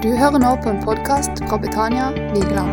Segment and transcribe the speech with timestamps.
[0.00, 2.70] Du hører nå på en podkast fra Betania Vigeland.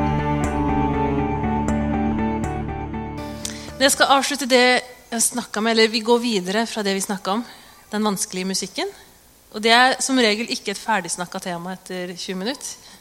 [3.81, 4.61] Jeg skal avslutte det
[5.11, 7.41] jeg snakka med, eller vi går videre fra det vi snakka om.
[7.91, 8.93] Den vanskelige musikken.
[9.51, 12.95] Og det er som regel ikke et ferdigsnakka tema etter 20 minutter.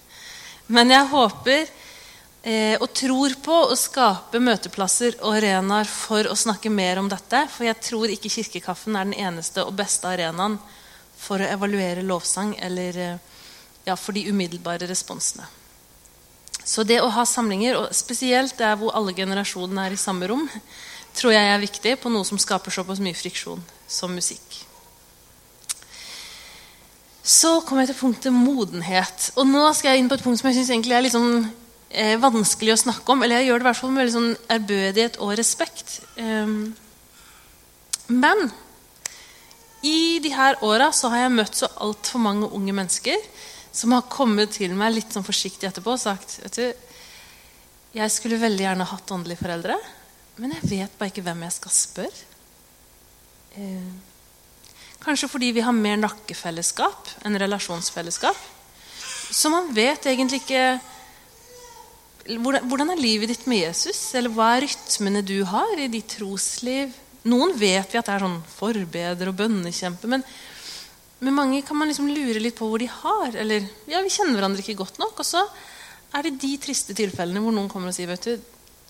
[0.74, 6.74] Men jeg håper eh, og tror på å skape møteplasser og arenaer for å snakke
[6.74, 7.44] mer om dette.
[7.54, 10.58] For jeg tror ikke Kirkekaffen er den eneste og beste arenaen
[11.14, 13.32] for å evaluere lovsang eller eh,
[13.86, 15.46] ja, for de umiddelbare responsene.
[16.66, 20.48] Så det å ha samlinger, og spesielt der hvor alle generasjonene er i samme rom,
[21.16, 24.64] tror jeg er viktig på noe som skaper såpass mye friksjon som musikk.
[27.26, 29.30] Så kommer jeg til punktet modenhet.
[29.38, 31.48] Og nå skal jeg inn på et punkt som jeg synes er litt sånn,
[31.90, 33.22] eh, vanskelig å snakke om.
[33.22, 36.00] Eller jeg gjør det i hvert fall med veldig sånn ærbødighet og respekt.
[36.18, 36.76] Um,
[38.06, 38.52] men
[39.82, 43.18] i de her åra har jeg møtt så altfor mange unge mennesker
[43.76, 46.66] som har kommet til meg litt sånn forsiktig etterpå og sagt vet du,
[47.96, 49.76] Jeg skulle veldig gjerne hatt åndelige foreldre,
[50.40, 52.26] men jeg vet bare ikke hvem jeg skal spørre.
[53.56, 53.94] Eh,
[55.00, 58.36] kanskje fordi vi har mer nakkefellesskap enn relasjonsfellesskap.
[59.32, 60.66] Så man vet egentlig ikke
[62.26, 64.00] hvordan, er livet ditt med Jesus?
[64.18, 66.94] Eller hva er rytmene du har i ditt trosliv?
[67.26, 70.24] Noen vet vi at det er sånn forbeder og bønnekjempe, Men
[71.18, 73.36] men mange kan man liksom lure litt på hvor de har.
[73.40, 75.22] Eller ja, vi kjenner hverandre ikke godt nok.
[75.22, 75.40] Og så
[76.12, 78.34] er det de triste tilfellene hvor noen kommer og sier vet du,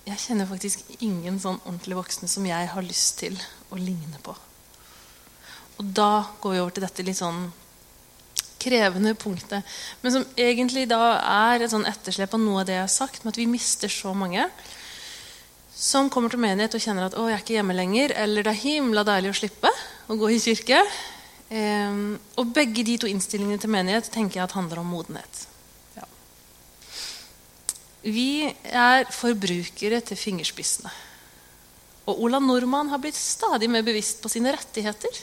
[0.06, 3.38] jeg kjenner faktisk ingen sånn ordentlig voksne som jeg har lyst til
[3.74, 4.34] å ligne på.
[5.76, 7.48] Og da går vi over til dette litt sånn
[8.62, 9.66] krevende punktet.
[10.02, 13.22] Men som egentlig da er et sånn etterslep av noe av det jeg har sagt,
[13.22, 14.46] med at vi mister så mange
[15.76, 18.54] som kommer til menighet og kjenner at å, jeg er ikke hjemme lenger, eller det
[18.54, 19.72] er himla deilig å slippe
[20.08, 20.80] å gå i kirke.
[21.46, 25.42] Um, og begge de to innstillingene til menighet tenker jeg at handler om modenhet.
[25.94, 26.06] Ja.
[28.02, 30.90] Vi er forbrukere til fingerspissene.
[32.06, 35.22] Og Ola Nordmann har blitt stadig mer bevisst på sine rettigheter.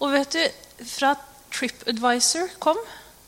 [0.00, 1.14] Og vet du, fra
[1.52, 2.80] TripAdvisor kom,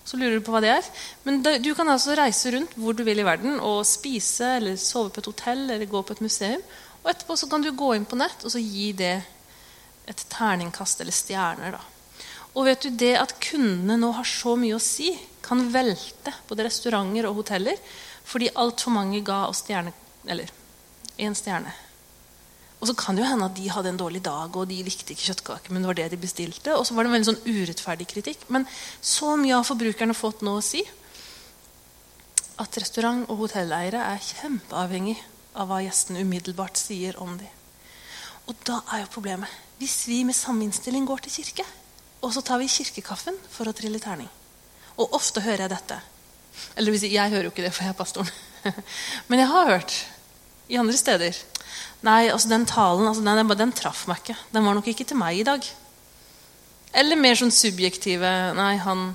[0.04, 0.88] så lurer du på hva det er.
[1.24, 5.12] Men du kan altså reise rundt hvor du vil i verden og spise eller sove
[5.12, 6.64] på et hotell eller gå på et museum.
[7.02, 9.16] Og etterpå så kan du gå inn på nett og så gi det
[10.08, 11.76] et terningkast eller stjerner.
[11.78, 11.93] da.
[12.54, 15.10] Og vet du, Det at kundene nå har så mye å si,
[15.44, 17.80] kan velte både restauranter og hoteller
[18.24, 19.90] fordi altfor mange ga oss stjerne,
[20.24, 20.48] eller
[21.20, 21.74] én stjerne.
[22.80, 25.12] Og så kan det jo hende at de hadde en dårlig dag og de likte
[25.12, 25.72] ikke kjøttkaker.
[25.72, 28.48] men det var det de bestilte, Og så var det en veldig sånn urettferdig kritikk.
[28.48, 28.66] Men
[29.00, 30.82] så mye har forbrukerne fått nå å si
[32.56, 35.18] at restaurant- og hotelleiere er kjempeavhengig
[35.54, 37.48] av hva gjestene umiddelbart sier om dem.
[38.48, 39.48] Og da er jo problemet
[39.78, 41.64] hvis vi med samme innstilling går til kirke
[42.24, 44.30] og så tar vi kirkekaffen for å trille terning.
[44.96, 46.00] Og ofte hører jeg dette.
[46.78, 48.30] Eller jeg hører jo ikke det, for jeg er pastoren.
[49.28, 49.96] Men jeg har hørt
[50.72, 51.40] i andre steder.
[52.04, 54.38] Nei, altså den talen altså den, den, traff meg ikke.
[54.54, 55.66] Den var nok ikke til meg i dag.
[56.94, 59.08] Eller mer sånn subjektive Nei, han,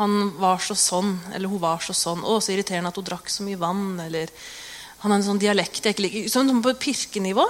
[0.00, 1.14] han var så sånn.
[1.32, 2.24] Eller hun var så sånn.
[2.24, 3.88] Å, så irriterende at hun drakk så mye vann.
[4.02, 4.32] Eller
[5.02, 6.28] han har en sånn dialekt jeg ikke liker.
[6.32, 7.46] Sånn på pirkenivå.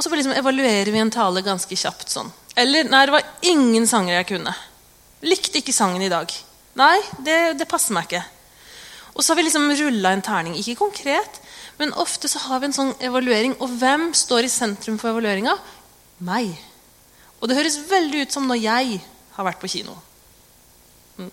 [0.00, 2.30] Og så liksom evaluerer vi en tale ganske kjapt sånn.
[2.56, 4.54] Eller nei, det var ingen sanger jeg kunne.
[5.28, 6.32] Likte ikke sangen i dag.
[6.80, 8.22] Nei, det, det passer meg ikke.
[9.12, 10.56] Og så har vi liksom rulla en terning.
[10.56, 11.36] Ikke konkret,
[11.76, 13.58] men ofte så har vi en sånn evaluering.
[13.60, 15.58] Og hvem står i sentrum for evalueringa?
[16.24, 16.56] Meg.
[17.36, 19.02] Og det høres veldig ut som når jeg
[19.36, 20.00] har vært på kino.
[21.20, 21.30] Mm.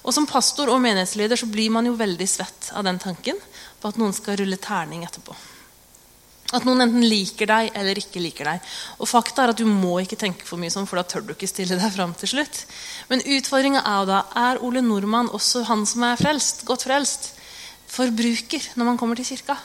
[0.00, 3.36] Og Som pastor og menighetsleder så blir man jo veldig svett av den tanken
[3.84, 5.36] på at noen skal rulle terning etterpå.
[6.50, 8.70] At noen enten liker deg eller ikke liker deg.
[8.98, 11.34] Og fakta er at Du må ikke tenke for mye sånn, for da tør du
[11.34, 12.64] ikke stille deg fram til slutt.
[13.10, 17.32] Men utfordringa er jo da er Ole Nordmann også han som er frelst, godt frelst,
[17.90, 19.56] forbruker når man kommer til kirka?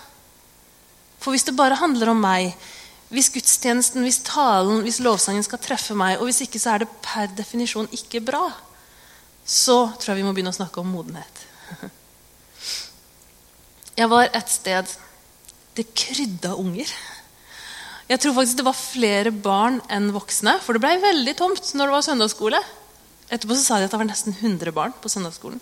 [1.21, 2.53] For hvis det bare handler om meg,
[3.09, 6.93] hvis gudstjenesten, hvis talen, hvis lovsangen skal treffe meg, og hvis ikke så er det
[7.05, 8.45] per definisjon ikke bra,
[9.45, 11.41] så tror jeg vi må begynne å snakke om modenhet.
[13.95, 14.89] Jeg var et sted
[15.75, 16.89] det krydda unger.
[18.05, 21.89] Jeg tror faktisk det var flere barn enn voksne, for det ble veldig tomt når
[21.89, 22.59] det var søndagsskole.
[23.33, 25.61] Etterpå så sa de at det var nesten 100 barn på søndagsskolen.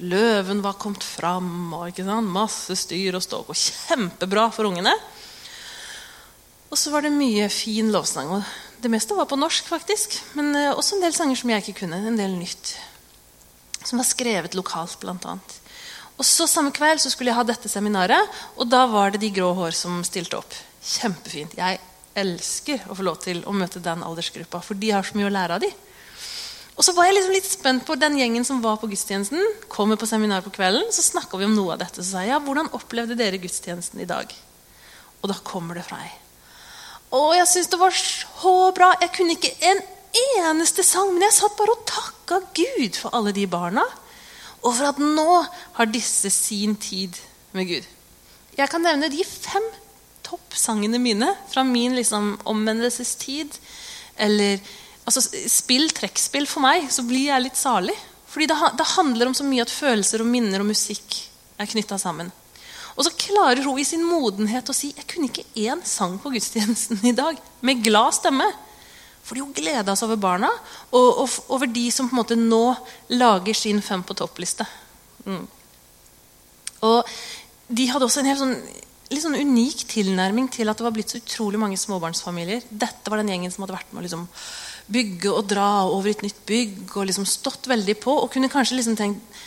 [0.00, 3.52] Løven var kommet fram, og masse styr og ståk.
[3.52, 4.94] Og kjempebra for ungene.
[6.70, 8.30] Og så var det mye fin lovsang.
[8.30, 10.16] og Det meste var på norsk, faktisk.
[10.38, 12.00] Men eh, også en del sanger som jeg ikke kunne.
[12.00, 12.78] En del nytt.
[13.84, 15.56] Som var skrevet lokalt, blant annet.
[16.20, 19.30] Og så Samme kveld så skulle jeg ha dette seminaret, og da var det de
[19.32, 20.52] grå hår som stilte opp.
[20.84, 21.56] Kjempefint.
[21.56, 21.80] Jeg
[22.20, 25.32] elsker å få lov til å møte den aldersgruppa, for de har så mye å
[25.32, 25.70] lære av de.
[26.76, 29.40] Og så var jeg liksom litt spent på den gjengen som var på gudstjenesten.
[29.68, 32.02] kommer på seminar på kvelden, Så snakka vi om noe av dette.
[32.02, 34.32] Så sa jeg ja, hvordan opplevde dere gudstjenesten i dag?
[35.20, 36.12] Og da kommer det fra meg.
[37.12, 38.94] Og jeg syns det var så bra.
[39.00, 39.82] Jeg kunne ikke en
[40.40, 43.84] eneste sang, men jeg satt bare og takka Gud for alle de barna.
[44.60, 45.40] Og for at nå
[45.78, 47.16] har disse sin tid
[47.56, 47.86] med Gud.
[48.58, 49.64] Jeg kan nevne de fem
[50.26, 53.56] toppsangene mine fra min liksom, omvendelsestid.
[54.20, 54.60] Eller
[55.08, 57.96] altså, spill trekkspill for meg, så blir jeg litt salig.
[58.30, 61.16] Fordi det, det, handler om så mye at følelser og minner og musikk
[61.60, 62.30] er knytta sammen.
[62.96, 66.32] Og så klarer hun i sin modenhet å si jeg kunne ikke én sang på
[66.34, 68.46] gudstjenesten i dag med glad stemme.
[69.30, 70.48] Fordi hun gleda seg over barna
[70.90, 72.64] og, og, over de som på en måte nå
[73.14, 74.66] lager sin Fem på topp-liste.
[75.22, 75.44] Mm.
[76.88, 77.12] Og
[77.70, 78.56] de hadde også en helt sånn,
[79.12, 82.66] litt sånn unik tilnærming til at det var blitt så utrolig mange småbarnsfamilier.
[82.70, 84.26] Dette var den gjengen som hadde vært med å liksom
[84.90, 88.16] bygge og dra over et nytt bygg og liksom stått veldig på.
[88.24, 89.40] Og kunne kanskje liksom tenkt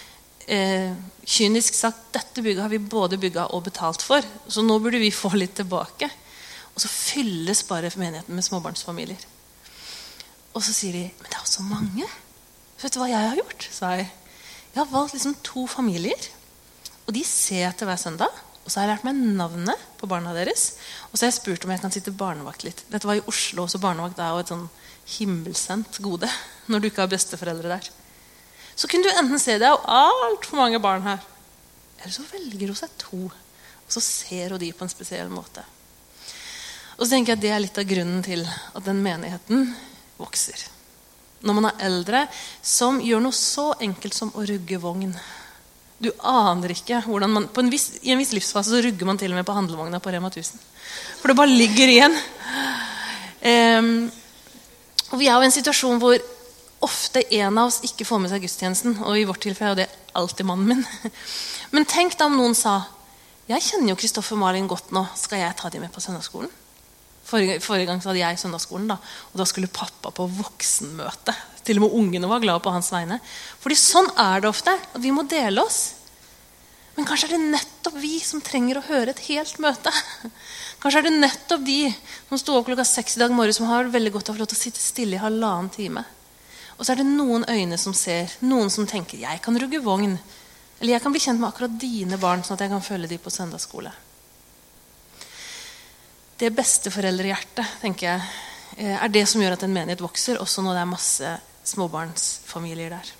[0.47, 0.95] eh,
[1.27, 5.12] kynisk sagt dette bygget har vi både bygga og betalt for, så nå burde vi
[5.12, 6.07] få litt tilbake.
[6.74, 9.27] Og så fylles bare menigheten med småbarnsfamilier.
[10.53, 12.07] Og så sier de men det er jo så mange.
[12.81, 13.67] Vet du hva jeg har gjort?
[13.71, 14.09] sa jeg.
[14.73, 16.29] Jeg har valgt liksom to familier.
[17.07, 18.41] Og de ser jeg til hver søndag.
[18.63, 20.77] Og så har jeg lært meg navnet på barna deres.
[21.09, 22.85] Og så har jeg spurt om jeg kan sitte barnevakt litt.
[22.91, 24.65] Dette var i Oslo, så barnevakt er jo et sånn
[25.17, 26.29] himmelsendt gode
[26.71, 27.89] når du ikke har besteforeldre der.
[28.75, 31.21] Så kunne du enten se det er altfor mange barn her.
[32.01, 33.25] Eller så velger hun seg to.
[33.83, 35.65] Og så ser hun de på en spesiell måte.
[36.95, 39.73] Og så tenker jeg at Det er litt av grunnen til at den menigheten
[40.19, 40.65] vokser.
[41.44, 42.25] Når man er eldre
[42.62, 45.15] som gjør noe så enkelt som å rugge vogn
[46.04, 49.31] du aner ikke hvordan man en viss, I en viss livsfase så rugger man til
[49.31, 50.60] og med på handlevogna på Rema 1000.
[51.21, 52.18] For det bare ligger igjen.
[53.44, 54.12] Um,
[55.13, 56.18] og Vi er jo i en situasjon hvor
[56.83, 58.98] ofte en av oss ikke får med seg gudstjenesten.
[59.06, 61.13] Og i vårt tilfelle er det alltid mannen min.
[61.74, 62.81] Men tenk da om noen sa
[63.48, 65.06] jeg kjenner jo Kristoffer Malin godt nå.
[65.19, 66.51] Skal jeg ta dem med på søndagsskolen?
[67.23, 68.97] Forrige, forrige, gang så hadde jeg søndagsskolen, da,
[69.31, 71.35] og da skulle pappa på voksenmøte.
[71.63, 73.19] Til og med ungene var glade på hans vegne.
[73.63, 74.73] Fordi sånn er det ofte.
[74.75, 75.95] at Vi må dele oss.
[76.97, 79.93] Men kanskje er det nettopp vi som trenger å høre et helt møte.
[80.83, 81.79] Kanskje er det nettopp de
[82.27, 84.83] som sto opp klokka seks i dag morgen, som har veldig godt av å sitte
[84.83, 86.03] stille i halvannen time.
[86.77, 90.19] Og så er det noen øyne som ser, noen som tenker 'jeg kan rugge vogn'.
[90.81, 93.19] Eller 'jeg kan bli kjent med akkurat dine barn, sånn at jeg kan følge dem
[93.19, 93.93] på søndagsskole'
[96.41, 98.30] det besteforeldrehjertet tenker jeg,
[98.77, 101.33] eh, er det som gjør at en menighet vokser, også når det er masse
[101.74, 103.12] småbarnsfamilier der.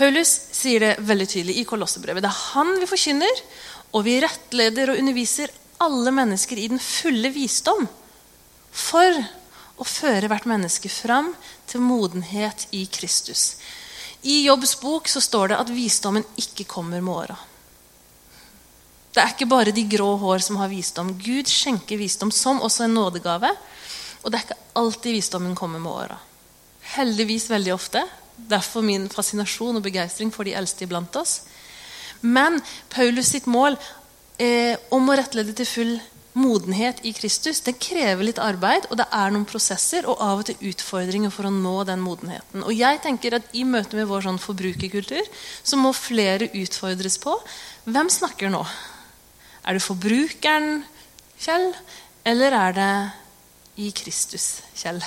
[0.00, 2.22] Paulus sier det veldig tydelig i Kolossebrevet.
[2.24, 3.42] Det er han vi forkynner,
[3.92, 7.86] og vi rettleder og underviser alle mennesker i den fulle visdom
[8.70, 9.20] for
[9.80, 11.32] å føre hvert menneske fram
[11.68, 13.56] til modenhet i Kristus.
[14.22, 17.38] I Jobbs bok så står det at visdommen ikke kommer med åra.
[19.10, 21.10] Det er ikke bare de grå hår som har visdom.
[21.18, 23.50] Gud skjenker visdom som også en nådegave.
[24.22, 26.18] Og det er ikke alltid visdommen kommer med åra.
[26.94, 28.04] Heldigvis veldig ofte.
[28.50, 31.40] Derfor min fascinasjon og begeistring for de eldste iblant oss.
[32.20, 32.60] Men
[32.92, 33.78] Paulus sitt mål
[34.38, 35.94] eh, om å rettlede til full
[36.38, 40.46] modenhet i Kristus det krever litt arbeid, og det er noen prosesser og av og
[40.46, 42.62] til utfordringer for å nå den modenheten.
[42.62, 45.26] Og jeg tenker at I møte med vår sånn forbrukerkultur
[45.62, 47.34] så må flere utfordres på
[47.90, 48.62] hvem snakker nå.
[49.70, 50.80] Er det forbrukeren
[51.38, 51.68] Kjell,
[52.26, 52.94] eller er det
[53.78, 54.98] i Kristus Kjell?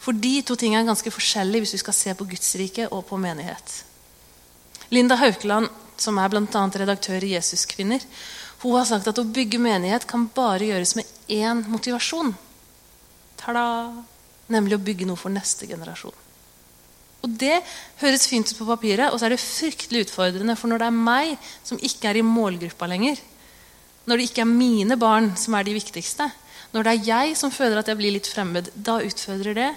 [0.00, 3.04] For de to tingene er ganske forskjellige hvis vi skal se på Guds rike og
[3.10, 3.74] på menighet.
[4.96, 5.68] Linda Haukeland,
[6.00, 6.64] som er bl.a.
[6.72, 8.00] redaktør i Jesuskvinner,
[8.62, 12.32] hun har sagt at å bygge menighet kan bare gjøres med én motivasjon.
[13.36, 13.66] Tada!
[14.48, 16.16] Nemlig å bygge noe for neste generasjon.
[17.26, 17.58] Og Det
[18.00, 20.56] høres fint ut på papiret, og så er det fryktelig utfordrende.
[20.56, 23.20] For når det er meg som ikke er i målgruppa lenger,
[24.06, 26.28] når det ikke er mine barn som er de viktigste,
[26.72, 29.70] når det er jeg som føler at jeg blir litt fremmed, da utfordrer det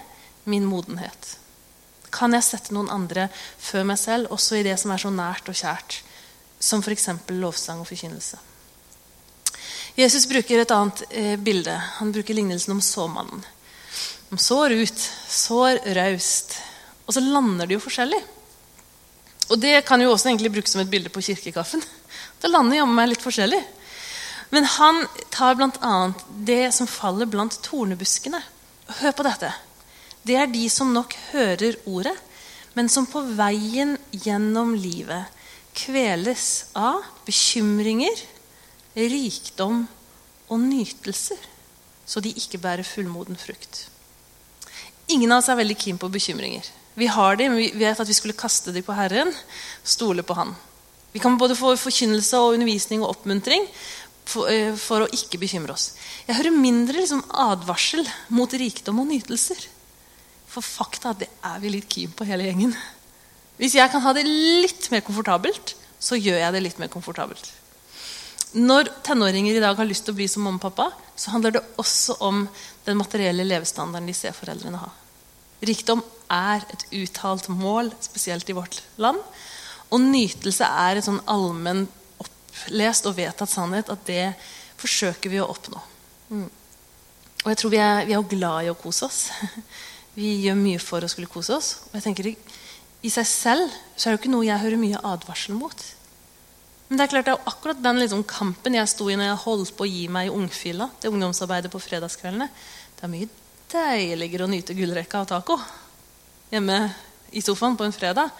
[0.50, 1.36] min modenhet.
[2.10, 5.50] Kan jeg sette noen andre før meg selv, også i det som er så nært
[5.50, 6.00] og kjært,
[6.60, 7.08] som f.eks.
[7.38, 8.40] lovsang og forkynnelse?
[9.98, 11.74] Jesus bruker et annet eh, bilde.
[11.98, 13.42] Han bruker lignelsen om såmannen.
[14.30, 16.54] Om sår ut, sår raust.
[17.06, 18.20] Og så lander det jo forskjellig.
[19.50, 21.82] Og det kan jo også egentlig brukes som et bilde på kirkekaffen.
[22.40, 23.58] Det lander jammen meg litt forskjellig.
[24.50, 26.12] Men han tar bl.a.
[26.46, 28.40] det som faller blant tornebuskene.
[29.00, 29.52] Hør på dette.
[30.26, 32.16] Det er de som nok hører ordet,
[32.74, 35.30] men som på veien gjennom livet
[35.76, 38.18] kveles av bekymringer,
[38.98, 39.84] rikdom
[40.50, 41.38] og nytelser,
[42.04, 43.86] så de ikke bærer fullmoden frukt.
[45.10, 46.66] Ingen av oss er veldig keen på bekymringer.
[46.98, 49.30] Vi har dem, men vi vet at vi skulle kaste dem på Herren.
[49.86, 50.52] Stole på Han.
[51.12, 53.64] Vi kan både få forkynnelse og undervisning og oppmuntring
[54.30, 55.92] for, eh, for å ikke bekymre oss.
[56.28, 59.66] Jeg hører mindre liksom, advarsel mot rikdom og nytelser.
[60.50, 62.74] For fakta det er vi litt keen på, hele gjengen.
[63.60, 67.50] Hvis jeg kan ha det litt mer komfortabelt, så gjør jeg det litt mer komfortabelt.
[68.56, 71.54] Når tenåringer i dag har lyst til å bli som mamma og pappa, så handler
[71.54, 72.48] det også om
[72.86, 74.88] den materielle levestandarden de ser foreldrene ha.
[75.62, 76.00] Rikdom
[76.32, 79.20] er et uttalt mål, spesielt i vårt land.
[79.90, 81.84] Og nytelse er et sånn allmenn
[82.60, 84.32] opplest og vedtatt sannhet at det
[84.80, 85.80] forsøker vi å oppnå.
[86.30, 86.48] Mm.
[87.40, 89.22] Og jeg tror vi er, vi er glad i å kose oss.
[90.10, 91.68] Vi gjør mye for å skulle kose oss.
[91.86, 95.02] Og jeg tenker I seg selv så er det jo ikke noe jeg hører mye
[95.06, 95.84] advarsel mot.
[96.88, 99.42] Men det er klart det er akkurat den liksom, kampen jeg sto i når jeg
[99.44, 100.90] holdt på å gi meg i ungfila.
[101.00, 102.50] det ungdomsarbeidet på fredagskveldene.
[102.98, 103.30] Det er mye
[103.70, 105.60] deiligere å nyte gullrekka og taco
[106.50, 106.80] hjemme
[107.30, 108.34] i sofaen på en fredag.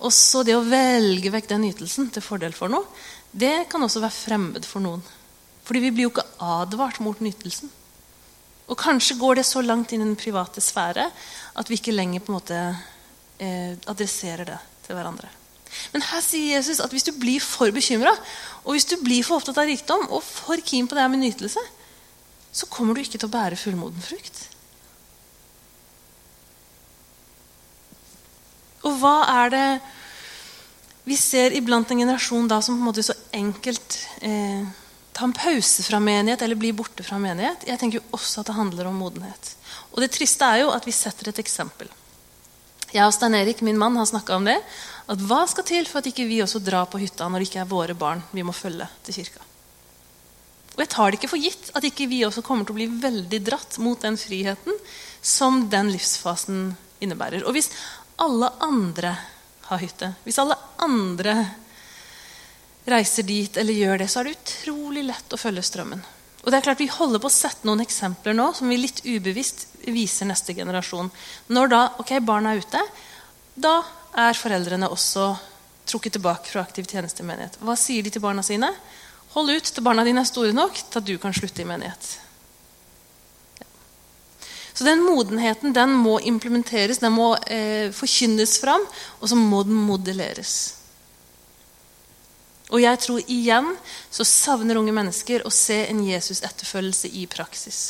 [0.00, 2.86] Og så det å velge vekk den nytelsen til fordel for noe,
[3.32, 5.02] det kan også være fremmed for noen.
[5.66, 7.70] Fordi vi blir jo ikke advart mot nytelsen.
[8.70, 11.08] Og kanskje går det så langt inn i den private sfære
[11.58, 12.58] at vi ikke lenger på en måte
[13.38, 15.30] eh, adresserer det til hverandre.
[15.94, 18.12] Men her sier Jesus at hvis du blir for bekymra,
[18.64, 21.22] og hvis du blir for opptatt av rikdom og for keen på det her med
[21.22, 21.62] nytelse,
[22.50, 24.40] så kommer du ikke til å bære fullmoden frukt.
[28.86, 29.66] Og hva er det
[31.10, 34.62] vi ser iblant en generasjon da som på en måte så enkelt eh,
[35.10, 37.64] tar en pause fra menighet eller blir borte fra menighet?
[37.66, 39.56] Jeg tenker jo også at det handler om modenhet.
[39.90, 41.90] Og det triste er jo at vi setter et eksempel.
[42.94, 44.54] Jeg og Stein Erik, min mann, har snakka om det.
[45.10, 47.64] At hva skal til for at ikke vi også drar på hytta når det ikke
[47.64, 49.42] er våre barn vi må følge til kirka?
[50.76, 52.88] Og jeg tar det ikke for gitt at ikke vi også kommer til å bli
[53.02, 54.78] veldig dratt mot den friheten
[55.18, 56.70] som den livsfasen
[57.02, 57.42] innebærer.
[57.42, 57.72] Og hvis
[58.22, 59.16] alle andre
[59.70, 61.34] har hytte, hvis alle andre
[62.90, 66.02] reiser dit eller gjør det, så er det utrolig lett å følge strømmen.
[66.40, 69.02] Og det er klart Vi holder på å sette noen eksempler nå som vi litt
[69.04, 71.10] ubevisst viser neste generasjon.
[71.52, 72.80] Når da ok, barna er ute,
[73.54, 73.80] da
[74.16, 75.34] er foreldrene også
[75.90, 77.58] trukket tilbake fra aktiv tjeneste i menighet.
[77.60, 78.72] Hva sier de til barna sine?
[79.34, 82.16] Hold ut til barna dine er store nok til at du kan slutte i menighet.
[84.72, 88.84] Så den modenheten den må implementeres, den må eh, forkynnes fram,
[89.20, 90.80] og så må den modelleres.
[92.70, 93.72] Og jeg tror igjen
[94.14, 97.80] så savner unge mennesker å se en Jesus-etterfølgelse i praksis.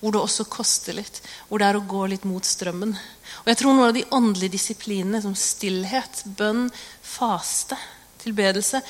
[0.00, 1.22] Hvor det også koster litt.
[1.48, 2.92] Hvor det er å gå litt mot strømmen.
[2.92, 6.66] Og jeg tror noen av de åndelige disiplinene som stillhet, bønn,
[7.00, 7.78] faste,
[8.26, 8.80] tilbedelse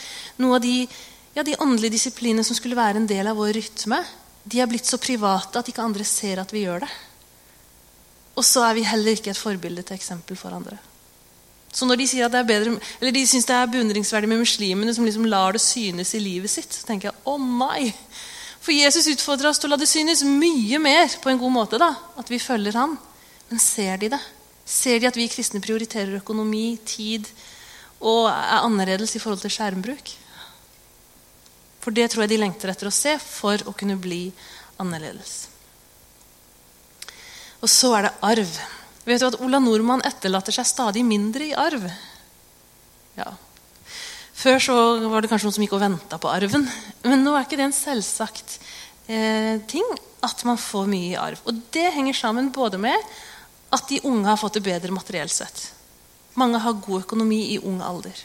[0.41, 0.87] Noen av de,
[1.37, 4.01] ja, de åndelige disiplinene som skulle være en del av vår rytme,
[4.47, 6.91] de er blitt så private at ikke andre ser at vi gjør det.
[8.37, 10.77] Og så er vi heller ikke et forbilde til eksempel for andre.
[11.77, 14.41] Så når de sier at det er bedre, eller de syns det er beundringsverdig med
[14.41, 17.91] muslimene som liksom lar det synes i livet sitt, så tenker jeg å nei.
[18.65, 21.79] For Jesus utfordrer oss til å la det synes mye mer på en god måte.
[21.81, 22.97] da, At vi følger han.
[23.51, 24.23] Men ser de det?
[24.67, 27.29] Ser de at vi kristne prioriterer økonomi, tid
[28.01, 30.11] og er annerledes i forhold til skjermbruk?
[31.85, 34.25] For det tror jeg de lengter etter å se for å kunne bli
[34.83, 35.56] annerledes.
[37.63, 38.59] Og så er det arv.
[39.07, 41.87] Vet du at Ola Nordmann etterlater seg stadig mindre i arv?
[43.17, 43.31] Ja.
[44.37, 44.75] Før så
[45.09, 46.67] var det kanskje noen som gikk og venta på arven.
[47.07, 48.59] Men nå er ikke det en selvsagt
[49.09, 49.87] eh, ting
[50.27, 51.41] at man får mye i arv.
[51.49, 52.97] Og det henger sammen både med
[53.75, 55.71] at de unge har fått det bedre materielt sett.
[56.37, 58.19] Mange har god økonomi i ung alder.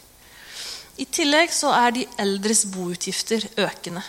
[0.99, 4.03] I tillegg så er de eldres boutgifter økende.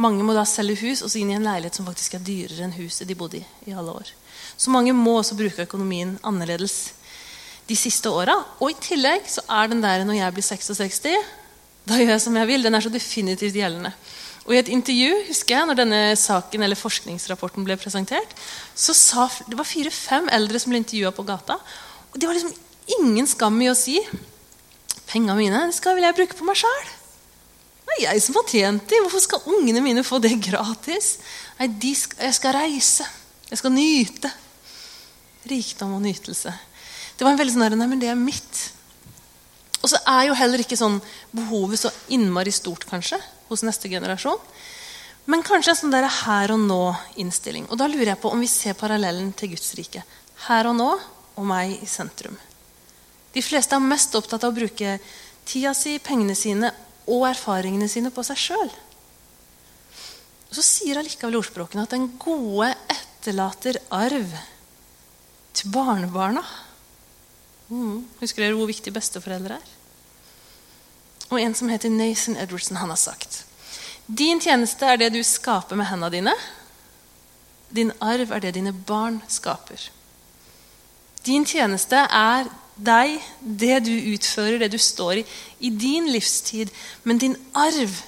[0.00, 2.64] Mange må da selge hus og så inn i en leilighet som faktisk er dyrere
[2.64, 4.08] enn huset de bodde i i alle år.
[4.56, 6.92] Så mange må også bruke økonomien annerledes
[7.68, 8.34] de siste åra.
[8.60, 11.00] Og i tillegg så er den der når jeg blir 66,
[11.82, 13.90] da gjør jeg som jeg vil, den er så definitivt gjeldende.
[14.42, 18.34] Og I et intervju husker jeg, når denne saken eller forskningsrapporten ble presentert,
[18.74, 21.58] så sa det var fire-fem eldre som ble intervjua på gata.
[22.10, 22.54] Og de var liksom
[22.98, 24.00] ingen skam i å si
[25.12, 26.90] pengene mine det skal vel jeg bruke på meg sjæl.
[27.82, 29.04] Det er jeg som har tjent dem.
[29.04, 31.16] Hvorfor skal ungene mine få det gratis?
[31.58, 31.68] Nei,
[31.98, 33.06] skal, jeg skal reise.
[33.52, 34.30] Jeg skal nyte
[35.50, 36.52] rikdom og nytelse.
[37.18, 38.60] Det var en veldig sånn Nei, men det er mitt.
[39.82, 40.96] Og så er jo heller ikke sånn
[41.34, 43.18] behovet så innmari stort kanskje,
[43.50, 44.40] hos neste generasjon.
[45.28, 47.68] Men kanskje en sånn der her og nå-innstilling.
[47.68, 50.06] Og da lurer jeg på om vi ser parallellen til Guds rike.
[50.48, 50.88] Her og nå
[51.36, 52.38] og meg i sentrum.
[53.32, 54.96] De fleste er mest opptatt av å bruke
[55.48, 56.72] tida si, pengene sine
[57.10, 58.74] og erfaringene sine på seg sjøl.
[60.52, 62.72] Så sier allikevel ordspråkene at den gode
[63.22, 64.32] etterlater arv
[65.54, 66.42] til barnebarna.
[67.70, 68.02] Mm.
[68.18, 69.68] Husker dere hvor viktig besteforeldre er?
[71.30, 73.44] Og en som heter Nathan Edwardson, han har sagt
[74.06, 76.34] Din tjeneste er det du skaper med hendene dine.
[77.70, 79.86] Din arv er det dine barn skaper.
[81.24, 85.24] Din tjeneste er deg, det du utfører, det du står i,
[85.60, 86.74] i din livstid.
[87.04, 88.02] Men din arv,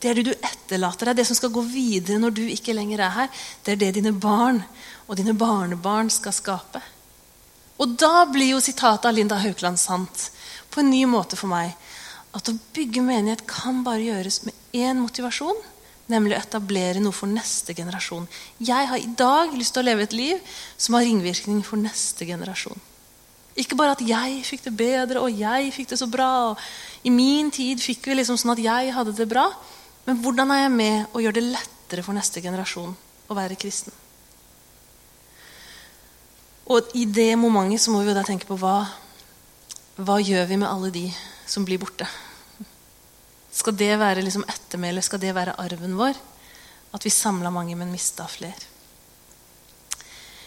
[0.00, 3.00] det er det du etterlater deg, det som skal gå videre når du ikke lenger
[3.06, 4.60] er her, det er det dine barn
[5.06, 6.82] og dine barnebarn skal skape.
[7.80, 10.30] Og da blir jo sitatet av Linda Haukeland sant
[10.72, 11.72] på en ny måte for meg.
[12.36, 15.56] At å bygge menighet kan bare gjøres med én motivasjon,
[16.12, 18.28] nemlig å etablere noe for neste generasjon.
[18.60, 22.28] Jeg har i dag lyst til å leve et liv som har ringvirkning for neste
[22.28, 22.78] generasjon.
[23.56, 26.52] Ikke bare at jeg fikk det bedre, og jeg fikk det så bra.
[26.52, 29.48] og I min tid fikk vi liksom sånn at jeg hadde det bra.
[30.06, 32.92] Men hvordan er jeg med å gjøre det lettere for neste generasjon
[33.26, 33.94] å være kristen?
[36.70, 38.78] Og i det momentet så må vi jo da tenke på hva,
[39.98, 41.04] hva gjør vi med alle de
[41.46, 42.06] som blir borte?
[43.56, 45.06] Skal det være liksom ettermælet?
[45.06, 46.18] Skal det være arven vår?
[46.94, 48.74] At vi samla mange, men mista flere?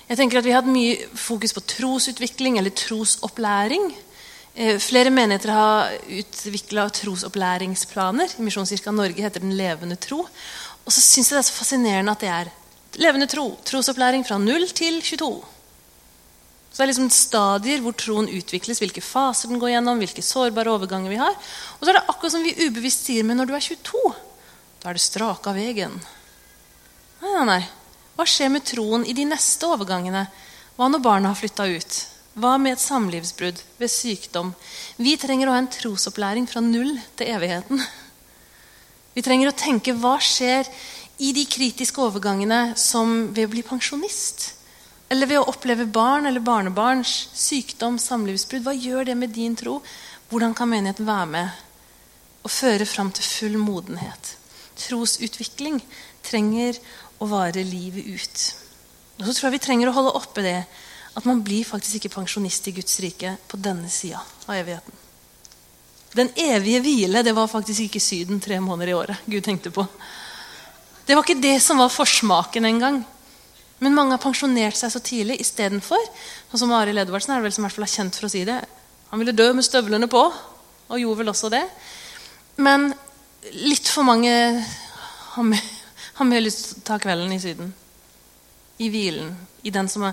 [0.10, 3.92] Jeg tenker at Vi har hatt mye fokus på trosutvikling eller trosopplæring.
[4.56, 8.34] Eh, flere menigheter har utvikla trosopplæringsplaner.
[8.38, 10.26] I Misjonskirka Norge heter den Levende tro.
[10.86, 12.52] Og så syns jeg det er så fascinerende at det er
[12.98, 13.52] levende tro.
[13.66, 15.30] Trosopplæring fra 0 til 22.
[16.70, 20.74] Så det er liksom stadier hvor troen utvikles, hvilke faser den går gjennom, hvilke sårbare
[20.74, 21.34] overganger vi har.
[21.78, 24.14] Og så er det akkurat som vi ubevisst sier, men når du er 22,
[24.82, 25.98] da er det strak av veien.
[27.20, 27.64] Nei, nei, nei.
[28.16, 30.26] Hva skjer med troen i de neste overgangene?
[30.78, 32.00] Hva når barna har flytta ut?
[32.40, 34.54] Hva med et samlivsbrudd, ved sykdom?
[34.96, 37.82] Vi trenger å ha en trosopplæring fra null til evigheten.
[39.16, 40.70] Vi trenger å tenke hva skjer
[41.20, 44.54] i de kritiske overgangene som ved å bli pensjonist?
[45.12, 48.64] Eller ved å oppleve barn eller barnebarns sykdom, samlivsbrudd.
[48.64, 49.80] Hva gjør det med din tro?
[50.30, 51.66] Hvordan kan menigheten være med
[52.46, 54.36] og føre fram til full modenhet?
[54.80, 55.82] Trosutvikling
[56.24, 56.78] trenger
[57.20, 58.46] å vare livet ut.
[59.20, 60.60] Og så tror jeg vi trenger å holde oppe det
[61.20, 64.96] at man blir faktisk ikke pensjonist i Guds rike på denne sida av evigheten.
[66.16, 69.86] Den evige hvile det var faktisk ikke Syden tre måneder i året Gud tenkte på.
[71.06, 73.02] Det var ikke det som var forsmaken engang.
[73.80, 76.02] Men mange har pensjonert seg så tidlig istedenfor.
[76.52, 78.44] Og som Arild Edvardsen er vel som i hvert fall er kjent for å si
[78.48, 78.60] det.
[79.10, 80.22] Han ville dø med støvlene på,
[80.90, 81.64] og gjorde vel også det.
[82.62, 82.92] Men
[83.56, 84.34] litt for mange
[85.34, 87.72] har mye lyst til å ta kvelden i Syden.
[88.80, 89.34] I hvilen.
[89.62, 90.06] I den, som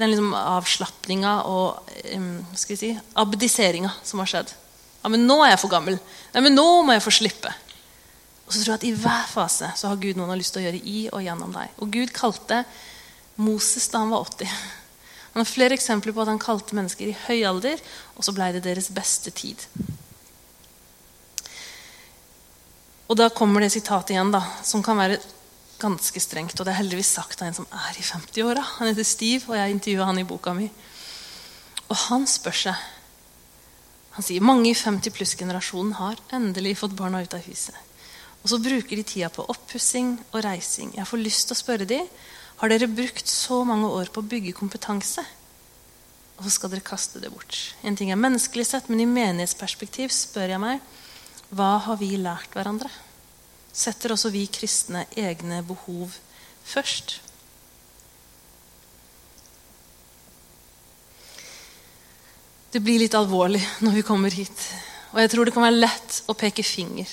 [0.00, 4.54] den liksom avslapninga og um, si, abdiseringa som har skjedd.
[5.02, 5.98] Ja, men nå er jeg for gammel.
[6.32, 7.52] Nei, men nå må jeg få slippe.
[8.44, 10.62] Og så tror jeg at I hver fase så har Gud noen har lyst til
[10.62, 11.76] å gjøre i og gjennom deg.
[11.84, 12.62] Og Gud kalte
[13.40, 14.56] Moses da han var 80.
[15.34, 17.80] Han har flere eksempler på at han kalte mennesker i høy alder,
[18.14, 19.64] og så ble det deres beste tid.
[23.10, 25.18] Og da kommer det sitatet igjen, da, som kan være
[25.80, 26.58] ganske strengt.
[26.58, 28.64] Og det er heldigvis sagt av en som er i 50-åra.
[28.78, 30.68] Han heter Steve, og jeg intervjua han i boka mi.
[31.88, 32.90] Og han spør seg
[34.14, 37.74] Han sier mange i 50 pluss-generasjonen har endelig fått barna ut av huset.
[38.44, 40.92] Og så bruker de tida på oppussing og reising.
[40.94, 42.06] Jeg får lyst til å spørre dem
[42.60, 45.24] har dere brukt så mange år på å bygge kompetanse?
[46.38, 47.56] Og så skal dere kaste det bort.
[47.82, 50.92] En ting er menneskelig sett, men i menighetsperspektiv spør jeg meg
[51.54, 52.90] hva har vi lært hverandre?
[53.74, 56.14] Setter også vi kristne egne behov
[56.64, 57.18] først?
[62.74, 64.62] Det blir litt alvorlig når vi kommer hit.
[65.14, 67.10] Og jeg tror det kan være lett å peke finger.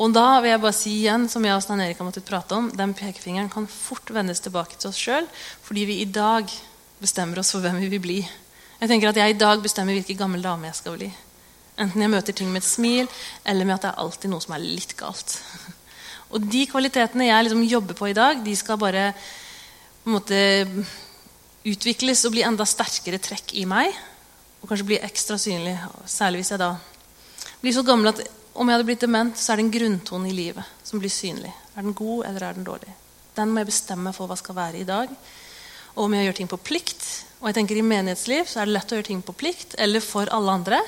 [0.00, 2.56] Og da vil jeg bare si igjen, som jeg og Stein Erik har måttet prate
[2.56, 5.26] om, den pekefingeren kan fort vendes tilbake til oss sjøl,
[5.64, 6.48] fordi vi i dag
[7.00, 8.20] bestemmer oss for hvem vi vil bli.
[8.80, 11.10] Jeg tenker at jeg i dag bestemmer hvilken gammel dame jeg skal bli.
[11.80, 13.08] Enten jeg møter ting med et smil,
[13.48, 15.38] eller med at det er alltid noe som er litt galt.
[16.34, 20.40] Og de kvalitetene jeg liksom jobber på i dag, de skal bare på en måte
[21.66, 23.96] utvikles og bli enda sterkere trekk i meg.
[24.60, 25.74] Og kanskje bli ekstra synlig,
[26.08, 26.74] særlig hvis jeg da
[27.60, 28.22] blir så gammel at
[28.54, 31.52] om jeg hadde blitt dement, så er det en grunntone i livet som blir synlig.
[31.76, 32.92] Er den god, eller er den dårlig?
[33.36, 35.12] Den må jeg bestemme for hva skal være i dag.
[35.94, 37.04] Og om jeg gjør ting på plikt.
[37.40, 40.04] Og jeg tenker I menighetsliv så er det lett å gjøre ting på plikt eller
[40.04, 40.80] for alle andre.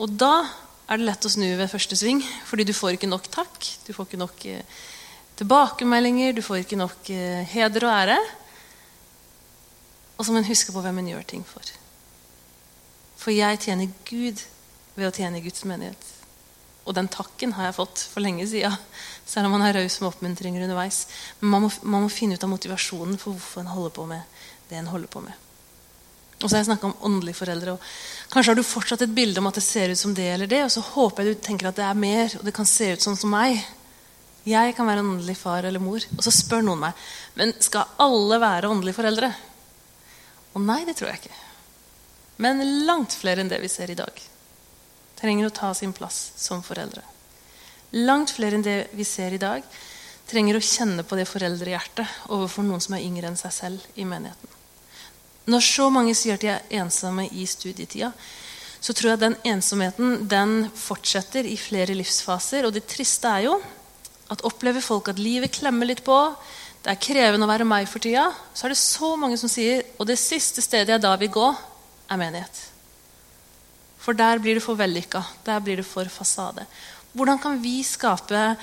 [0.00, 0.46] Og da
[0.88, 3.68] er det lett å snu ved første sving, fordi du får ikke nok takk.
[3.86, 4.78] Du får ikke nok eh,
[5.40, 8.18] tilbakemeldinger, du får ikke nok eh, heder og ære.
[10.16, 11.74] Og så må en huske på hvem en gjør ting for.
[13.18, 14.42] For jeg tjener Gud
[14.96, 16.08] ved å tjene Guds menighet.
[16.82, 18.74] Og den takken har jeg fått for lenge siden.
[19.32, 21.04] Selv om man er raus med oppmuntringer underveis.
[21.40, 24.42] Men man må, man må, finne ut av motivasjonen for hvorfor en holder på med
[24.68, 25.36] det en holder på med.
[26.42, 27.76] Og så har jeg snakket om åndelige foreldre.
[27.76, 30.50] og Kanskje har du fortsatt et bilde om at det ser ut som det eller
[30.50, 32.92] det, og så håper jeg du tenker at det er mer, og det kan se
[32.92, 33.62] ut sånn som meg.
[34.48, 36.02] Jeg kan være åndelig far eller mor.
[36.16, 37.06] Og så spør noen meg
[37.38, 39.30] men skal alle være åndelige foreldre.
[40.52, 41.40] Og nei, det tror jeg ikke.
[42.42, 44.12] Men langt flere enn det vi ser i dag,
[45.20, 47.04] trenger å ta sin plass som foreldre.
[48.02, 49.64] Langt flere enn det vi ser i dag,
[50.28, 54.06] trenger å kjenne på det foreldrehjertet overfor noen som er yngre enn seg selv i
[54.08, 54.61] menigheten.
[55.50, 58.12] Når så mange sier at de er ensomme i studietida,
[58.82, 62.66] så tror jeg den ensomheten den fortsetter i flere livsfaser.
[62.66, 63.56] Og det triste er jo
[64.32, 66.18] at opplever folk at livet klemmer litt på,
[66.82, 69.84] det er krevende å være meg for tida, så er det så mange som sier
[70.02, 71.48] og det siste stedet jeg da vil gå,
[72.10, 72.62] er menighet.
[74.02, 75.22] For der blir det for vellykka.
[75.46, 76.66] Der blir det for fasade.
[77.14, 78.56] Hvordan kan vi skape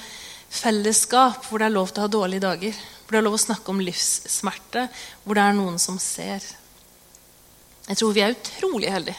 [0.50, 2.82] fellesskap hvor det er lov til å ha dårlige dager?
[3.06, 4.90] Hvor det er lov å snakke om livssmerte,
[5.24, 6.44] hvor det er noen som ser?
[7.90, 9.18] Jeg tror vi er utrolig heldige.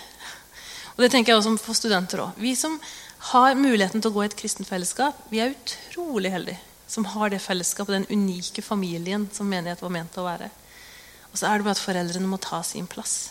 [0.95, 2.39] Og det tenker jeg også for studenter òg.
[2.39, 2.77] Vi som
[3.31, 7.31] har muligheten til å gå i et kristent fellesskap, vi er utrolig heldige som har
[7.31, 10.49] det fellesskapet, den unike familien som menighet var ment å være.
[11.31, 13.31] Og så er det bare at foreldrene må ta sin plass.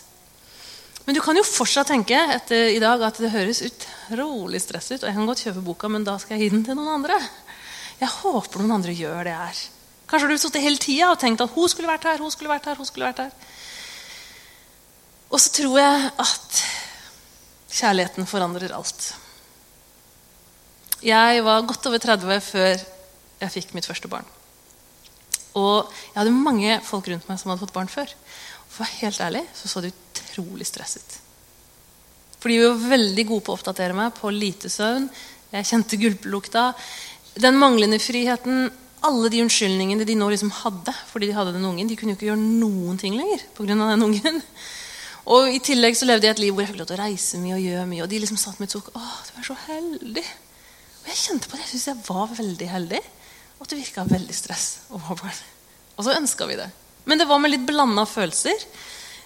[1.04, 5.02] Men du kan jo fortsatt tenke etter i dag at det høres utrolig stress ut.
[5.02, 7.18] Og jeg kan godt kjøpe boka, men da skal jeg gi den til noen andre.
[8.00, 9.62] Jeg håper noen andre gjør det her.
[10.08, 12.52] Kanskje har du sittet hele tida og tenkt at hun skulle vært her, hun skulle
[12.52, 13.50] vært her, hun skulle vært her.
[15.30, 16.60] Og så tror jeg at
[17.70, 19.12] kjærligheten forandrer alt.
[21.06, 22.82] Jeg var godt over 30 før
[23.40, 24.26] jeg fikk mitt første barn.
[25.56, 28.10] Og jeg hadde mange folk rundt meg som hadde fått barn før.
[28.70, 31.18] For å være helt ærlig så så det utrolig stresset.
[32.40, 35.08] For de var veldig gode på å oppdatere meg på lite søvn.
[35.54, 36.70] Jeg kjente gulpelukta.
[37.38, 38.68] Den manglende friheten,
[39.06, 41.88] alle de unnskyldningene de nå liksom hadde fordi de hadde den ungen.
[41.88, 43.72] De kunne jo ikke gjøre noen ting lenger pga.
[43.72, 44.42] den ungen.
[45.30, 47.38] Og I tillegg så levde jeg et liv hvor jeg fikk lov til å reise
[47.38, 48.02] mye og gjøre mye.
[48.04, 48.90] Og de liksom satt med et sukk.
[48.98, 50.24] Å, du er så heldig.
[51.00, 51.64] Og jeg kjente på det.
[51.64, 53.02] Jeg syntes jeg var veldig heldig.
[53.58, 54.66] Og at det virka veldig stress.
[54.90, 56.66] Og så ønska vi det.
[57.06, 58.66] Men det var med litt blanda følelser.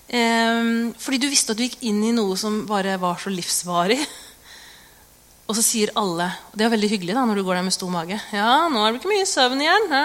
[0.04, 0.68] Eh,
[1.00, 4.02] fordi du visste at du gikk inn i noe som bare var så livsvarig.
[5.48, 7.74] Og så sier alle og Det er veldig hyggelig da når du går der med
[7.76, 8.16] stor mage.
[8.32, 9.88] Ja, nå er det ikke mye søvn igjen.
[9.92, 10.04] Hæ?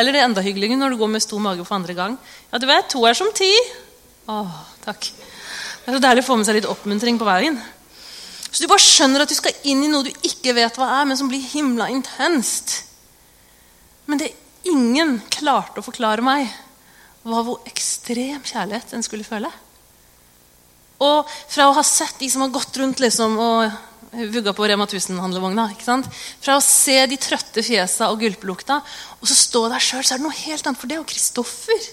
[0.00, 2.14] Eller det er enda hyggeligere når du går med stor mage for andre gang.
[2.48, 3.50] Ja, du vet, to er som ti.
[4.30, 5.08] Åh, takk.
[5.82, 7.58] Det er så deilig å få med seg litt oppmuntring på veien.
[8.52, 11.06] Så du bare skjønner at du skal inn i noe du ikke vet hva er,
[11.08, 12.82] men som blir himla intenst.
[14.06, 14.34] Men det
[14.68, 16.50] ingen klarte å forklare meg,
[17.22, 19.50] var hvor ekstrem kjærlighet en skulle føle.
[21.02, 24.84] Og fra å ha sett de som har gått rundt liksom, og vugga på Rema
[24.84, 25.70] 1000-handlevogna
[26.42, 28.82] Fra å se de trøtte fjesa og gulpelukta,
[29.18, 30.78] og så stå der sjøl, så er det noe helt annet.
[30.78, 31.88] For det er jo Kristoffer.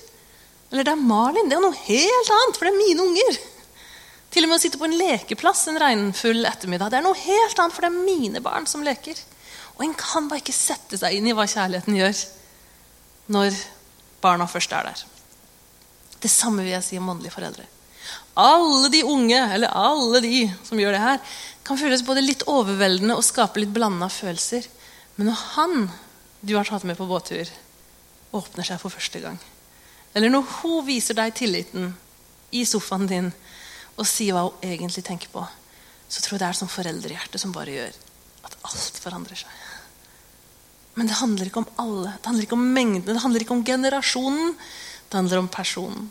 [0.70, 1.50] Eller det er Malin.
[1.50, 3.40] Det er noe helt annet, for det er mine unger.
[4.30, 6.92] Til og med å sitte på en lekeplass en regnfull ettermiddag.
[6.94, 9.18] Det er noe helt annet, for det er mine barn som leker.
[9.80, 12.22] Og en kan bare ikke sette seg inn i hva kjærligheten gjør
[13.34, 13.58] når
[14.22, 15.04] barna først er der.
[16.20, 17.66] Det samme vil jeg si om åndelige foreldre.
[18.40, 21.22] Alle de unge, eller alle de som gjør det her,
[21.66, 24.68] kan føles både litt overveldende og skape litt blanda følelser.
[25.18, 25.90] Men når han
[26.42, 27.50] du har tatt med på båttur,
[28.36, 29.40] åpner seg for første gang,
[30.14, 31.94] eller når hun viser deg tilliten
[32.56, 33.32] i sofaen din
[34.00, 35.44] og sier hva hun egentlig tenker på,
[36.10, 37.98] så tror jeg det er som foreldrehjerte som bare gjør
[38.48, 39.58] at alt forandrer seg.
[40.98, 43.66] Men det handler ikke om alle, det handler ikke om mengden, det handler ikke om
[43.66, 44.56] generasjonen.
[45.10, 46.10] Det handler om personen.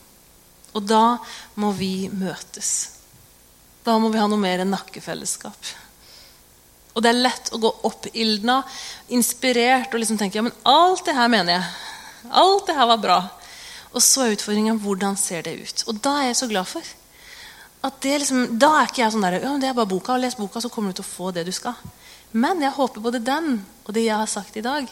[0.74, 1.18] Og da
[1.60, 2.70] må vi møtes.
[3.86, 5.70] Da må vi ha noe mer enn nakkefellesskap.
[6.96, 8.58] Og det er lett å gå oppildna,
[9.14, 11.68] inspirert og liksom tenke ja, men alt det her mener jeg.
[12.42, 13.18] Alt det her var bra.
[13.94, 15.84] Og så er utfordringen hvordan ser det ut.
[15.88, 16.94] Og da er jeg så glad for.
[17.86, 20.22] At det liksom, da er ikke jeg sånn der, ja, det er bare boka, og
[20.24, 21.78] Les boka, så kommer du til å få det du skal.
[22.34, 24.88] Men jeg håper både den og det jeg har sagt i dag,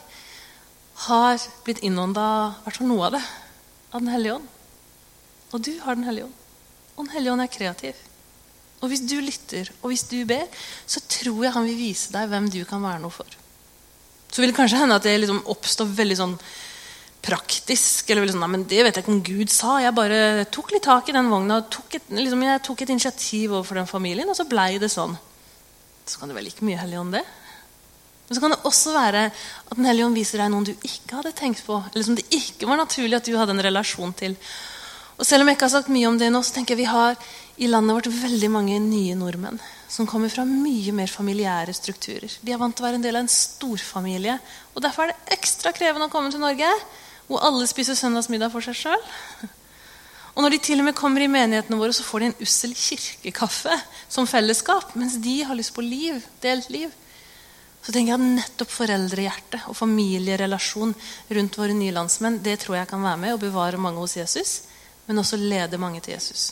[1.07, 2.27] har blitt innånda
[2.65, 3.25] hvert fall noe av det
[3.93, 4.53] av Den hellige ånd.
[5.53, 6.45] Og du har Den hellige ånd.
[6.97, 8.05] Og Den hellige ånd er kreativ.
[8.81, 10.47] Og hvis du lytter, og hvis du ber,
[10.87, 13.29] så tror jeg han vil vise deg hvem du kan være noe for.
[14.31, 16.35] Så vil det kanskje hende at det liksom oppstår veldig sånn
[17.27, 18.11] praktisk.
[18.11, 19.79] eller sånn, men Det vet jeg ikke om Gud sa.
[19.83, 21.63] Jeg bare tok litt tak i den vogna.
[21.63, 25.17] Tok et, liksom, jeg tok et initiativ overfor den familien, og så blei det sånn.
[26.07, 27.25] Så kan det være like mye Hellig om det.
[28.27, 31.21] Men så kan det også være at Den hellige ånd viser deg noen du ikke
[31.21, 31.79] hadde tenkt på.
[31.93, 34.37] Eller som det ikke var naturlig at du hadde en relasjon til.
[35.17, 36.91] Og Selv om jeg ikke har sagt mye om det nå, så tenker jeg vi
[36.91, 37.17] har
[37.57, 42.33] i landet vårt veldig mange nye nordmenn som kommer fra mye mer familiære strukturer.
[42.43, 44.35] De er vant til å være en del av en storfamilie.
[44.75, 46.69] Og Derfor er det ekstra krevende å komme til Norge
[47.27, 49.07] hvor alle spiser søndagsmiddag for seg sjøl.
[50.37, 52.75] Og når de til og med kommer i menighetene våre, så får de en ussel
[52.77, 53.73] kirkekaffe
[54.13, 56.93] som fellesskap, mens de har lyst på liv, delt liv.
[57.81, 60.93] Så tenker jeg at nettopp foreldrehjerte og familierelasjon
[61.39, 64.55] rundt våre nye landsmenn det tror jeg kan være med og bevare mange hos Jesus,
[65.07, 66.51] men også lede mange til Jesus.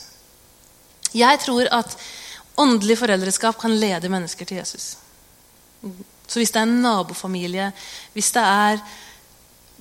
[1.15, 1.97] Jeg tror at
[2.57, 4.95] åndelig foreldreskap kan lede mennesker til Jesus.
[6.25, 7.71] Så hvis det er en nabofamilie,
[8.13, 8.79] hvis det er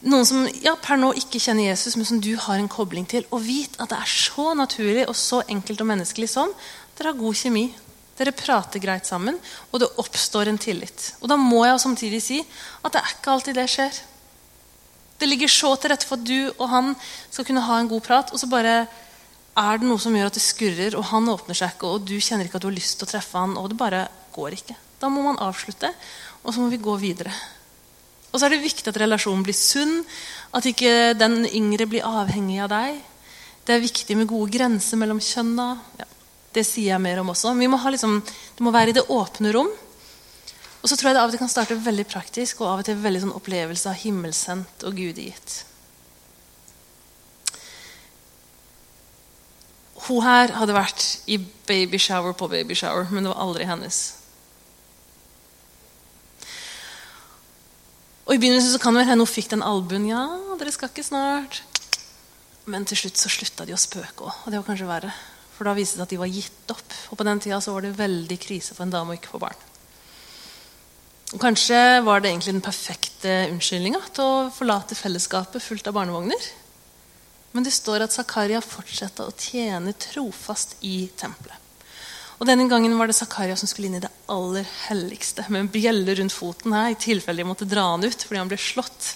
[0.04, 3.26] noen som ja, per nå ikke kjenner Jesus, men som du har en kobling til,
[3.32, 6.52] og vit at det er så naturlig og så enkelt og menneskelig som
[6.98, 7.66] dere har god kjemi.
[8.14, 9.40] Dere prater greit sammen,
[9.72, 11.14] og det oppstår en tillit.
[11.20, 14.02] Og Da må jeg samtidig si at det er ikke alltid det skjer.
[15.18, 16.94] Det ligger så til rette for at du og han
[17.30, 18.84] skal kunne ha en god prat, og så bare
[19.54, 22.16] er det noe som gjør at det skurrer, og han åpner seg ikke, og du
[22.18, 24.78] kjenner ikke at du har lyst til å treffe han, og det bare går ikke.
[25.00, 25.90] Da må man avslutte,
[26.42, 27.34] og så må vi gå videre.
[28.35, 30.01] Og så er det viktig at relasjonen blir sunn,
[30.51, 32.99] at ikke den yngre blir avhengig av deg.
[33.62, 35.68] Det er viktig med gode grenser mellom kjønna.
[36.01, 36.09] Ja,
[36.59, 37.55] det sier jeg mer om også.
[37.55, 39.70] Må liksom, det må være i det åpne rom.
[40.83, 42.88] Og så tror jeg det av og til kan starte veldig praktisk og av og
[42.90, 45.55] til veldig sånn opplevelse av himmelsendt og gudegitt.
[50.05, 51.38] Hun her hadde vært i
[51.70, 54.03] babyshower på babyshower, men det var aldri hennes.
[58.24, 60.08] Og I begynnelsen så kan det hende hun fikk den albuen.
[60.08, 60.24] Ja,
[60.60, 61.60] dere skal ikke snart.
[62.64, 64.32] Men til slutt så slutta de å spøke òg.
[64.44, 65.12] Og det var kanskje verre.
[65.54, 66.96] For da viste det seg at de var gitt opp.
[67.12, 69.42] Og på den tida så var det veldig krise for en dame å ikke få
[69.44, 69.60] barn.
[71.34, 76.48] Og kanskje var det egentlig den perfekte unnskyldninga til å forlate fellesskapet fullt av barnevogner.
[77.54, 81.63] Men det står at Zakaria fortsatte å tjene trofast i tempelet.
[82.38, 85.70] Og Denne gangen var det Zakaria som skulle inn i det aller helligste med en
[85.73, 89.12] bjelle rundt foten her, i tilfelle de måtte dra han ut fordi han ble slått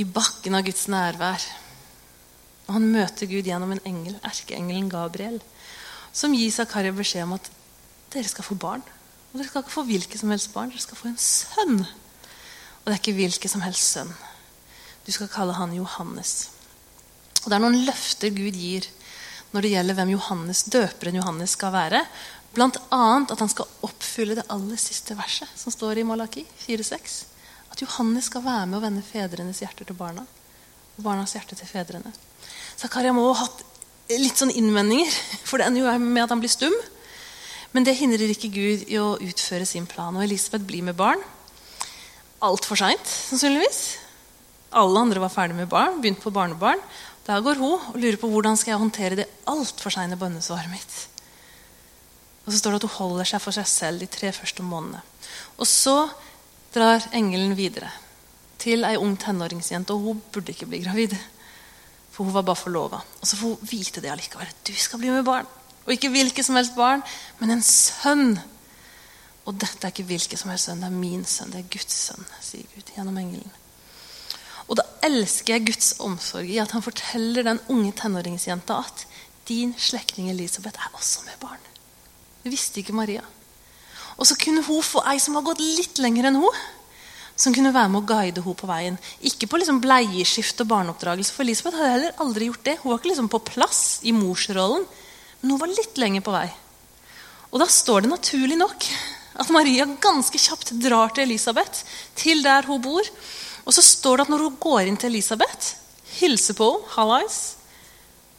[0.00, 1.44] i bakken av Guds nærvær.
[2.68, 5.40] Og Han møter Gud gjennom en engel, erkeengelen Gabriel,
[6.12, 7.50] som gir Zakaria beskjed om at
[8.12, 8.84] dere skal få barn.
[9.32, 11.78] Og Dere skal ikke få hvilket som helst barn, dere skal få en sønn.
[11.84, 14.12] Og det er ikke hvilket som helst sønn.
[15.04, 16.50] Du skal kalle han Johannes.
[17.42, 18.88] Og Det er noen løfter Gud gir
[19.52, 22.00] når det gjelder hvem Johannes, døperen Johannes skal være.
[22.52, 22.70] Bl.a.
[22.72, 27.18] at han skal oppfylle det aller siste verset som står i Malaki 4,6.
[27.72, 30.24] At Johannes skal være med å vende fedrenes hjerter til barna.
[30.96, 32.12] Og barnas hjerte til fedrene.
[32.76, 33.62] Zakaria må ha hatt
[34.12, 35.12] litt sånn innvendinger,
[35.48, 36.76] for det ender jo med at han blir stum.
[37.72, 40.12] Men det hindrer ikke Gud i å utføre sin plan.
[40.16, 41.20] Og Elisabeth blir med barn.
[42.44, 43.80] Altfor seint, sannsynligvis.
[44.76, 46.80] Alle andre var ferdig med barn, begynt på barnebarn.
[47.26, 50.94] Da går hun og lurer på hvordan skal jeg håndtere det altfor seine bønnesvaret mitt.
[52.42, 55.02] Og så står det at hun holder seg for seg selv de tre første månedene.
[55.62, 55.96] Og så
[56.74, 57.92] drar engelen videre
[58.62, 61.14] til ei ung tenåringsjente, og hun burde ikke bli gravid.
[62.12, 63.00] For hun var bare forlova.
[63.20, 64.50] Og så får hun vite det allikevel.
[64.66, 65.48] Du skal bli med barn.
[65.86, 67.02] Og ikke hvilket som helst barn,
[67.40, 68.36] men en sønn.
[69.46, 71.50] Og dette er ikke hvilket som helst sønn, det er min sønn.
[71.54, 73.61] Det er Guds sønn, sier Gud gjennom engelen.
[74.72, 79.04] Og da elsker jeg Guds omsorg i at han forteller den unge tenåringsjenta at
[79.50, 81.60] din slektning Elisabeth er også med barn.
[82.40, 83.20] Det visste ikke Maria.
[84.16, 86.62] Og så kunne hun få ei som har gått litt lenger enn hun,
[87.36, 88.96] som kunne være med å guide henne på veien.
[89.28, 92.78] Ikke på liksom bleieskift og barneoppdragelse, for Elisabeth hadde heller aldri gjort det.
[92.80, 94.88] Hun var ikke liksom på plass i morsrollen,
[95.40, 96.48] men hun var litt lenger på vei.
[97.52, 98.88] Og da står det naturlig nok
[99.42, 101.84] at Maria ganske kjapt drar til Elisabeth,
[102.16, 103.04] til der hun bor.
[103.64, 105.74] Og så står det at når hun går inn til Elisabeth,
[106.18, 107.40] hilser på henne, hallais,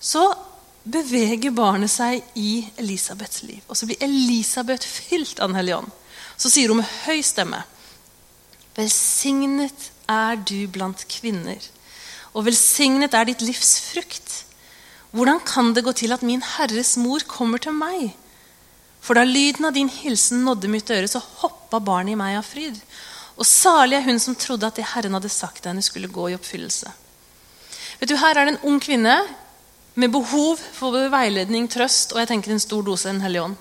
[0.04, 0.24] så
[0.84, 3.62] beveger barnet seg i Elisabeths liv.
[3.70, 5.94] Og så blir Elisabeth fylt av Den hellige ånd.
[6.38, 7.64] Så sier hun med høy stemme
[8.74, 11.62] Velsignet er du blant kvinner,
[12.34, 14.32] og velsignet er ditt livs frukt.
[15.14, 18.16] Hvordan kan det gå til at min Herres mor kommer til meg?
[19.04, 22.48] For da lyden av din hilsen nådde mitt øre, så hoppa barnet i meg av
[22.48, 22.80] fryd.
[23.38, 26.36] Og salig er hun som trodde at det Herren hadde sagt henne, skulle gå i
[26.38, 26.91] oppfyllelse.
[28.00, 29.15] Vet du, Her er det en ung kvinne
[29.96, 33.58] med behov for veiledning, trøst og jeg tenker en stor dose Den hellige ånd.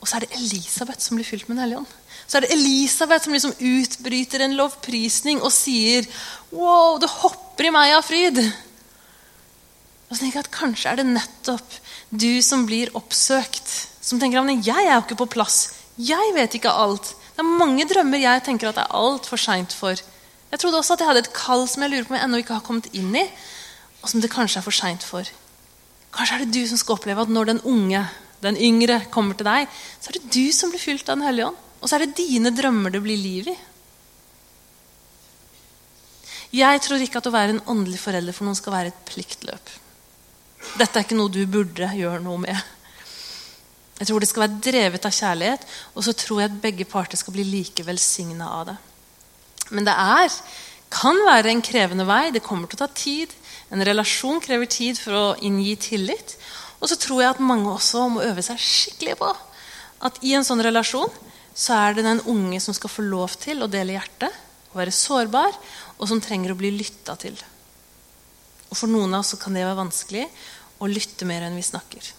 [0.00, 1.92] Og så er det Elisabeth som blir fylt med Den hellige ånd.
[2.26, 6.06] Så er det Elisabeth som liksom utbryter en lovprisning og sier
[6.52, 8.40] Wow, det hopper i meg av fryd.
[10.08, 11.80] Og så tenker jeg at Kanskje er det nettopp
[12.14, 13.70] du som blir oppsøkt,
[14.04, 15.58] som tenker at jeg er jo ikke på plass.
[15.96, 17.14] Jeg vet ikke alt.
[17.34, 19.98] Det er mange drømmer jeg tenker at det er altfor seint for.
[20.50, 22.40] Jeg trodde også at jeg hadde et kall som jeg lurer på om jeg ennå
[22.42, 23.24] ikke har kommet inn i,
[24.04, 25.26] og som det kanskje er for seint for.
[26.14, 28.04] Kanskje er det du som skal oppleve at når den unge,
[28.44, 29.66] den yngre, kommer til deg,
[29.98, 31.62] så er det du som blir fylt av Den hellige ånd.
[31.82, 33.56] Og så er det dine drømmer det blir liv i.
[36.54, 39.72] Jeg tror ikke at å være en åndelig forelder for noen skal være et pliktløp.
[40.78, 42.60] Dette er ikke noe du burde gjøre noe med.
[44.00, 47.20] Jeg tror det skal være drevet av kjærlighet, og så tror jeg at begge parter
[47.20, 48.76] skal bli like velsigna av det.
[49.70, 50.38] Men det er,
[50.94, 52.28] kan være en krevende vei.
[52.34, 53.32] Det kommer til å ta tid.
[53.72, 56.36] En relasjon krever tid for å inngi tillit.
[56.80, 59.30] Og så tror jeg at mange også må øve seg skikkelig på
[60.04, 61.12] at i en sånn relasjon
[61.54, 64.32] så er det den unge som skal få lov til å dele hjertet,
[64.74, 65.54] å være sårbar,
[65.96, 67.38] og som trenger å bli lytta til.
[68.68, 70.26] Og For noen av oss kan det være vanskelig
[70.82, 72.10] å lytte mer enn vi snakker.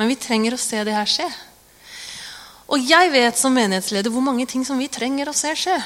[0.00, 1.28] Men vi trenger å se det her skje.
[2.72, 5.76] Og jeg vet som menighetsleder hvor mange ting som vi trenger å se skje.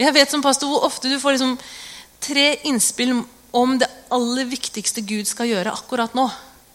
[0.00, 1.58] Jeg vet som pastor hvor ofte du får liksom
[2.24, 3.18] tre innspill
[3.52, 6.24] om det aller viktigste Gud skal gjøre akkurat nå.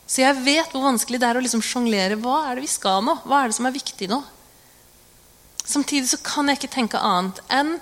[0.05, 2.19] Så jeg vet hvor vanskelig det er å liksom sjonglere.
[2.21, 3.17] Hva er det vi skal nå?
[3.25, 4.21] Hva er det som er viktig nå?
[5.65, 7.79] Samtidig så kan jeg ikke tenke annet enn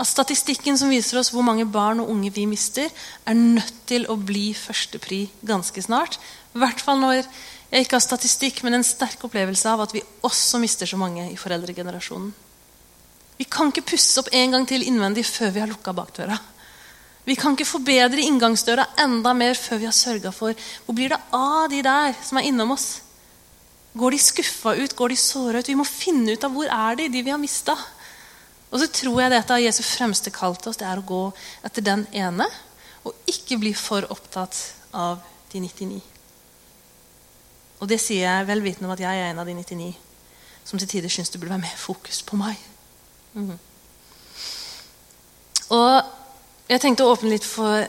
[0.00, 2.88] at statistikken som viser oss hvor mange barn og unge vi mister,
[3.28, 6.16] er nødt til å bli førstepri ganske snart.
[6.56, 7.28] I hvert fall når
[7.74, 11.38] ikke har statistikk, men en sterk opplevelse av at vi også mister så mange i
[11.38, 12.28] foreldregenerasjonen.
[13.36, 16.38] Vi kan ikke pusse opp en gang til innvendig før vi har lukka bakdøra.
[17.26, 20.54] Vi kan ikke forbedre inngangsdøra enda mer før vi har sørga for
[20.86, 23.00] Hvor blir det av de der som er innom oss?
[23.98, 24.94] Går de skuffa ut?
[24.94, 25.68] Går de såra ut?
[25.68, 27.74] Vi må finne ut av hvor er de, de vi har mista.
[28.70, 30.78] Og så tror jeg dette av Jesu fremste kall til oss.
[30.78, 31.22] Det er å gå
[31.66, 32.46] etter den ene.
[33.08, 34.58] Og ikke bli for opptatt
[34.94, 36.15] av de 99.
[37.80, 39.92] Og det sier jeg vel vitende om at jeg er en av de 99
[40.66, 42.58] som til tider syns det burde være mer fokus på meg.
[43.36, 43.54] Mm.
[45.76, 47.86] Og jeg tenkte å åpne litt for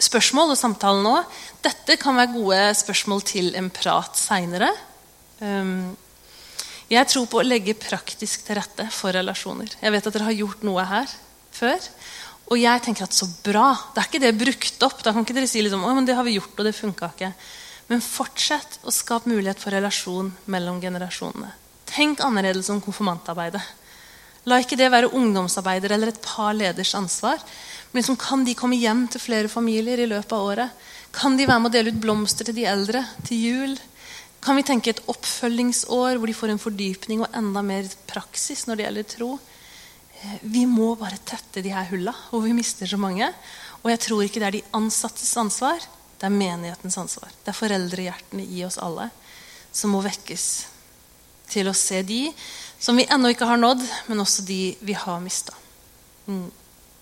[0.00, 1.16] spørsmål og samtale nå.
[1.62, 4.70] Dette kan være gode spørsmål til en prat seinere.
[5.38, 5.92] Um,
[6.90, 9.76] jeg tror på å legge praktisk til rette for relasjoner.
[9.78, 11.12] Jeg vet at dere har gjort noe her
[11.54, 11.90] før.
[12.50, 13.68] Og jeg tenker at så bra.
[13.94, 15.04] Det er ikke det brukt opp.
[15.06, 17.12] Da kan ikke dere si liksom, å, men det har vi gjort, og det funka
[17.14, 17.30] ikke.
[17.90, 21.50] Men fortsett å skape mulighet for relasjon mellom generasjonene.
[21.90, 23.62] Tenk annerledes om konfirmantarbeidet.
[24.48, 27.42] La ikke det være ungdomsarbeider eller et par leders ansvar.
[27.90, 30.82] Men liksom, kan de komme hjem til flere familier i løpet av året?
[31.12, 33.74] Kan de være med å dele ut blomster til de eldre til jul?
[34.40, 38.78] Kan vi tenke et oppfølgingsår hvor de får en fordypning og enda mer praksis når
[38.78, 39.32] det gjelder tro?
[40.14, 43.28] Eh, vi må bare tette de her hulla hvor vi mister så mange.
[43.82, 45.82] Og jeg tror ikke det er de ansattes ansvar,
[46.20, 47.32] det er menighetens ansvar.
[47.44, 49.08] Det er foreldrehjertene i oss alle
[49.72, 50.46] som må vekkes
[51.50, 52.26] til å se de
[52.80, 55.56] som vi ennå ikke har nådd, men også de vi har mista.
[56.26, 56.48] Mm.